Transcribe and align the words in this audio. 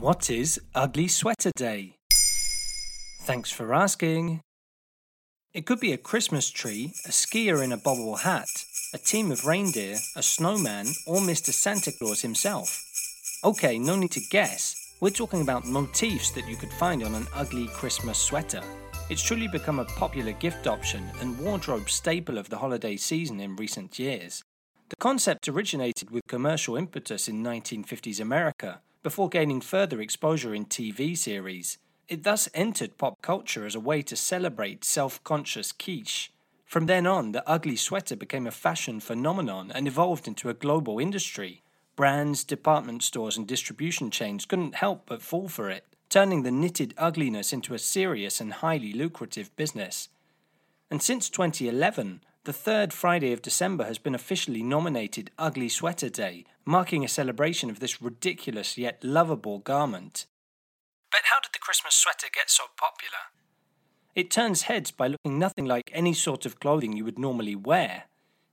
What 0.00 0.28
is 0.28 0.60
Ugly 0.74 1.08
Sweater 1.08 1.50
Day? 1.56 1.96
Thanks 3.22 3.50
for 3.50 3.72
asking. 3.72 4.42
It 5.54 5.64
could 5.64 5.80
be 5.80 5.92
a 5.92 5.96
Christmas 5.96 6.50
tree, 6.50 6.92
a 7.06 7.08
skier 7.08 7.64
in 7.64 7.72
a 7.72 7.78
bobble 7.78 8.16
hat, 8.16 8.46
a 8.92 8.98
team 8.98 9.32
of 9.32 9.46
reindeer, 9.46 9.96
a 10.14 10.22
snowman, 10.22 10.88
or 11.06 11.20
Mr. 11.20 11.50
Santa 11.50 11.92
Claus 11.92 12.20
himself. 12.20 12.78
Okay, 13.42 13.78
no 13.78 13.96
need 13.96 14.10
to 14.10 14.20
guess. 14.30 14.94
We're 15.00 15.08
talking 15.08 15.40
about 15.40 15.64
motifs 15.64 16.30
that 16.32 16.46
you 16.46 16.56
could 16.56 16.72
find 16.74 17.02
on 17.02 17.14
an 17.14 17.26
ugly 17.34 17.66
Christmas 17.68 18.18
sweater. 18.18 18.62
It's 19.08 19.22
truly 19.22 19.48
become 19.48 19.78
a 19.78 19.86
popular 19.86 20.32
gift 20.32 20.66
option 20.66 21.10
and 21.22 21.38
wardrobe 21.38 21.88
staple 21.88 22.36
of 22.36 22.50
the 22.50 22.58
holiday 22.58 22.96
season 22.96 23.40
in 23.40 23.56
recent 23.56 23.98
years. 23.98 24.42
The 24.90 24.96
concept 24.96 25.48
originated 25.48 26.10
with 26.10 26.22
commercial 26.28 26.76
impetus 26.76 27.28
in 27.28 27.42
1950s 27.42 28.20
America 28.20 28.82
before 29.06 29.28
gaining 29.28 29.60
further 29.60 30.00
exposure 30.00 30.52
in 30.52 30.64
TV 30.66 31.16
series. 31.16 31.78
It 32.08 32.24
thus 32.24 32.48
entered 32.52 32.98
pop 32.98 33.22
culture 33.22 33.64
as 33.64 33.76
a 33.76 33.86
way 33.88 34.02
to 34.02 34.16
celebrate 34.16 34.82
self 34.82 35.22
conscious 35.22 35.70
kitsch. 35.70 36.30
From 36.64 36.86
then 36.86 37.06
on, 37.06 37.30
the 37.30 37.48
ugly 37.48 37.76
sweater 37.76 38.16
became 38.16 38.48
a 38.48 38.50
fashion 38.50 38.98
phenomenon 38.98 39.70
and 39.72 39.86
evolved 39.86 40.26
into 40.26 40.48
a 40.48 40.54
global 40.54 40.98
industry. 40.98 41.62
Brands, 41.94 42.42
department 42.42 43.04
stores, 43.04 43.36
and 43.36 43.46
distribution 43.46 44.10
chains 44.10 44.44
couldn't 44.44 44.74
help 44.74 45.04
but 45.06 45.22
fall 45.22 45.46
for 45.46 45.70
it, 45.70 45.84
turning 46.08 46.42
the 46.42 46.50
knitted 46.50 46.92
ugliness 46.98 47.52
into 47.52 47.74
a 47.74 47.78
serious 47.78 48.40
and 48.40 48.54
highly 48.54 48.92
lucrative 48.92 49.54
business. 49.54 50.08
And 50.90 51.00
since 51.00 51.30
2011, 51.30 52.22
the 52.46 52.52
third 52.52 52.92
Friday 52.92 53.32
of 53.32 53.42
December 53.42 53.82
has 53.86 53.98
been 53.98 54.14
officially 54.14 54.62
nominated 54.62 55.32
Ugly 55.36 55.68
Sweater 55.68 56.08
Day, 56.08 56.44
marking 56.64 57.04
a 57.04 57.08
celebration 57.08 57.70
of 57.70 57.80
this 57.80 58.00
ridiculous 58.00 58.78
yet 58.78 59.02
lovable 59.02 59.58
garment. 59.58 60.26
But 61.10 61.22
how 61.24 61.40
did 61.40 61.50
the 61.52 61.58
Christmas 61.58 61.96
sweater 61.96 62.28
get 62.32 62.48
so 62.48 62.62
popular? 62.78 63.34
It 64.14 64.30
turns 64.30 64.62
heads 64.62 64.92
by 64.92 65.08
looking 65.08 65.40
nothing 65.40 65.66
like 65.66 65.90
any 65.92 66.14
sort 66.14 66.46
of 66.46 66.60
clothing 66.60 66.96
you 66.96 67.04
would 67.04 67.18
normally 67.18 67.56
wear. 67.56 68.04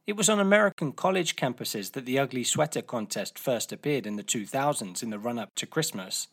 It 0.07 0.17
was 0.17 0.27
on 0.27 0.39
American 0.39 0.93
college 0.93 1.35
campuses 1.35 1.91
that 1.91 2.07
the 2.07 2.17
ugly 2.17 2.43
sweater 2.43 2.81
contest 2.81 3.37
first 3.37 3.71
appeared 3.71 4.07
in 4.07 4.15
the 4.15 4.23
2000s 4.23 5.03
in 5.03 5.11
the 5.11 5.19
run 5.19 5.37
up 5.37 5.53
to 5.57 5.67
Christmas. 5.67 6.29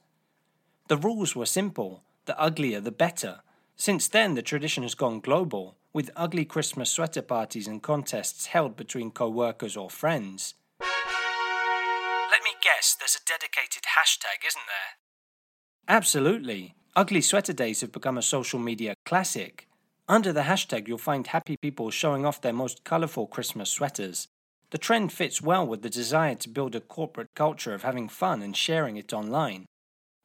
The 0.89 0.97
rules 0.97 1.36
were 1.36 1.47
simple 1.47 2.05
the 2.24 2.41
uglier 2.41 2.80
the 2.80 2.91
better. 2.91 3.41
Since 3.77 4.08
then, 4.08 4.34
the 4.34 4.42
tradition 4.42 4.83
has 4.83 4.95
gone 4.95 5.20
global, 5.20 5.77
with 5.92 6.10
ugly 6.16 6.44
Christmas 6.44 6.91
sweater 6.91 7.22
parties 7.22 7.66
and 7.66 7.83
contests 7.83 8.46
held 8.46 8.77
between 8.77 9.10
co 9.10 9.28
workers 9.28 9.77
or 9.77 9.91
friends. 9.91 10.55
Let 10.80 12.42
me 12.44 12.52
guess, 12.62 12.96
there's 12.98 13.16
a 13.16 13.24
dedicated 13.27 13.83
hashtag, 13.98 14.46
isn't 14.46 14.66
there? 14.66 15.96
Absolutely. 15.96 16.74
Ugly 16.94 17.20
sweater 17.20 17.52
days 17.52 17.80
have 17.80 17.92
become 17.92 18.18
a 18.18 18.22
social 18.22 18.58
media 18.58 18.94
classic. 19.05 19.66
Under 20.08 20.33
the 20.33 20.42
hashtag, 20.42 20.88
you'll 20.88 20.98
find 20.98 21.27
happy 21.27 21.56
people 21.56 21.91
showing 21.91 22.27
off 22.27 22.41
their 22.41 22.52
most 22.52 22.84
colourful 22.84 23.28
Christmas 23.28 23.70
sweaters. 23.70 24.28
The 24.70 24.78
trend 24.78 25.12
fits 25.12 25.42
well 25.42 25.66
with 25.66 25.83
the 25.83 25.91
desire 25.91 26.36
to 26.36 26.48
build 26.48 26.74
a 26.74 26.80
corporate 26.80 27.28
culture 27.34 27.74
of 27.74 27.83
having 27.83 28.08
fun 28.08 28.42
and 28.42 28.56
sharing 28.56 28.96
it 28.96 29.12
online. 29.12 29.66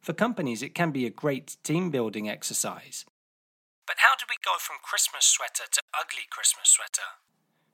For 0.01 0.13
companies, 0.13 0.61
it 0.61 0.75
can 0.75 0.91
be 0.91 1.05
a 1.05 1.09
great 1.09 1.57
team 1.63 1.89
building 1.89 2.29
exercise. 2.29 3.05
But 3.87 3.97
how 3.99 4.15
did 4.15 4.29
we 4.29 4.37
go 4.43 4.57
from 4.59 4.77
Christmas 4.81 5.25
sweater 5.25 5.63
to 5.71 5.81
ugly 5.93 6.25
Christmas 6.29 6.69
sweater? 6.69 7.21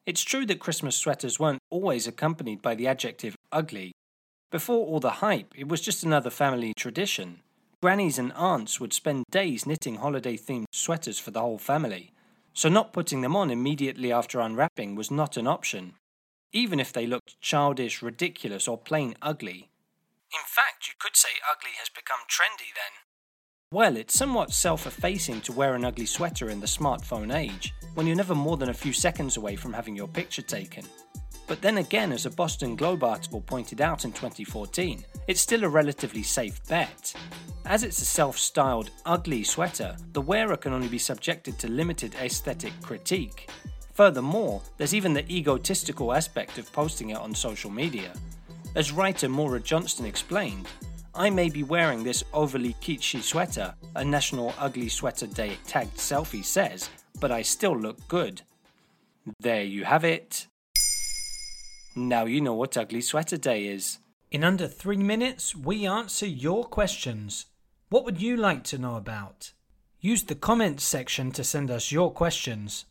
It's 0.05 0.23
true 0.23 0.45
that 0.47 0.59
Christmas 0.59 0.95
sweaters 0.95 1.39
weren't 1.39 1.61
always 1.69 2.07
accompanied 2.07 2.61
by 2.61 2.75
the 2.75 2.87
adjective 2.87 3.35
ugly. 3.51 3.93
Before 4.49 4.85
all 4.85 4.99
the 4.99 5.21
hype, 5.23 5.53
it 5.55 5.69
was 5.69 5.79
just 5.79 6.03
another 6.03 6.29
family 6.29 6.73
tradition. 6.75 7.41
Grannies 7.81 8.19
and 8.19 8.33
aunts 8.33 8.79
would 8.79 8.93
spend 8.93 9.25
days 9.31 9.65
knitting 9.65 9.95
holiday 9.95 10.35
themed 10.35 10.65
sweaters 10.71 11.17
for 11.17 11.31
the 11.31 11.39
whole 11.39 11.57
family, 11.57 12.11
so 12.53 12.67
not 12.67 12.93
putting 12.93 13.21
them 13.21 13.35
on 13.35 13.49
immediately 13.49 14.11
after 14.11 14.39
unwrapping 14.41 14.95
was 14.95 15.09
not 15.09 15.37
an 15.37 15.47
option, 15.47 15.93
even 16.51 16.79
if 16.79 16.91
they 16.91 17.07
looked 17.07 17.39
childish, 17.39 18.01
ridiculous, 18.01 18.67
or 18.67 18.77
plain 18.77 19.15
ugly. 19.21 19.69
In 20.33 20.45
fact, 20.45 20.87
you 20.87 20.93
could 20.99 21.15
say 21.15 21.29
ugly 21.49 21.71
has 21.79 21.89
become 21.89 22.19
trendy 22.27 22.75
then. 22.75 23.10
Well, 23.73 23.95
it's 23.95 24.17
somewhat 24.17 24.51
self 24.51 24.85
effacing 24.85 25.39
to 25.41 25.53
wear 25.53 25.75
an 25.75 25.85
ugly 25.85 26.05
sweater 26.05 26.49
in 26.49 26.59
the 26.59 26.65
smartphone 26.65 27.33
age, 27.33 27.73
when 27.93 28.05
you're 28.05 28.17
never 28.17 28.35
more 28.35 28.57
than 28.57 28.67
a 28.67 28.73
few 28.73 28.91
seconds 28.91 29.37
away 29.37 29.55
from 29.55 29.71
having 29.71 29.95
your 29.95 30.09
picture 30.09 30.41
taken. 30.41 30.83
But 31.47 31.61
then 31.61 31.77
again, 31.77 32.11
as 32.11 32.25
a 32.25 32.31
Boston 32.31 32.75
Globe 32.75 33.01
article 33.01 33.39
pointed 33.39 33.79
out 33.79 34.03
in 34.03 34.11
2014, 34.11 35.05
it's 35.29 35.39
still 35.39 35.63
a 35.63 35.69
relatively 35.69 36.21
safe 36.21 36.59
bet. 36.67 37.13
As 37.65 37.83
it's 37.83 38.01
a 38.01 38.05
self 38.05 38.37
styled 38.37 38.91
ugly 39.05 39.41
sweater, 39.45 39.95
the 40.11 40.19
wearer 40.19 40.57
can 40.57 40.73
only 40.73 40.89
be 40.89 40.97
subjected 40.97 41.57
to 41.59 41.71
limited 41.71 42.13
aesthetic 42.15 42.73
critique. 42.81 43.49
Furthermore, 43.93 44.61
there's 44.75 44.93
even 44.93 45.13
the 45.13 45.31
egotistical 45.33 46.11
aspect 46.11 46.57
of 46.57 46.69
posting 46.73 47.11
it 47.11 47.17
on 47.17 47.33
social 47.33 47.71
media. 47.71 48.11
As 48.75 48.91
writer 48.91 49.29
Maura 49.29 49.61
Johnston 49.61 50.05
explained, 50.05 50.67
I 51.13 51.29
may 51.29 51.49
be 51.49 51.63
wearing 51.63 52.03
this 52.03 52.23
overly 52.33 52.73
kitschy 52.81 53.21
sweater, 53.21 53.75
a 53.95 54.05
National 54.05 54.53
Ugly 54.57 54.87
Sweater 54.87 55.27
Day 55.27 55.57
tagged 55.67 55.97
selfie 55.97 56.43
says, 56.43 56.89
but 57.19 57.31
I 57.31 57.41
still 57.41 57.77
look 57.77 58.07
good. 58.07 58.41
There 59.39 59.63
you 59.63 59.83
have 59.83 60.05
it. 60.05 60.47
Now 61.97 62.23
you 62.25 62.39
know 62.39 62.53
what 62.53 62.77
Ugly 62.77 63.01
Sweater 63.01 63.35
Day 63.35 63.65
is. 63.65 63.99
In 64.31 64.45
under 64.45 64.67
three 64.67 64.97
minutes, 64.97 65.53
we 65.53 65.85
answer 65.85 66.25
your 66.25 66.63
questions. 66.63 67.47
What 67.89 68.05
would 68.05 68.21
you 68.21 68.37
like 68.37 68.63
to 68.65 68.77
know 68.77 68.95
about? 68.95 69.51
Use 69.99 70.23
the 70.23 70.35
comments 70.35 70.85
section 70.85 71.31
to 71.33 71.43
send 71.43 71.69
us 71.69 71.91
your 71.91 72.09
questions. 72.11 72.85